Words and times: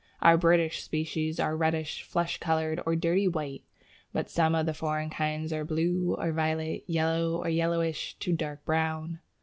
Our 0.19 0.35
British 0.35 0.81
species 0.81 1.39
are 1.39 1.55
reddish, 1.55 2.01
flesh 2.01 2.39
coloured, 2.39 2.81
or 2.87 2.95
dirty 2.95 3.27
white, 3.27 3.61
but 4.11 4.31
some 4.31 4.55
of 4.55 4.65
the 4.65 4.73
foreign 4.73 5.11
kinds 5.11 5.53
are 5.53 5.63
blue 5.63 6.15
or 6.15 6.31
violet, 6.31 6.85
yellow, 6.87 7.35
or 7.35 7.49
yellowish 7.49 8.15
to 8.21 8.33
dark 8.33 8.65
brown. 8.65 9.19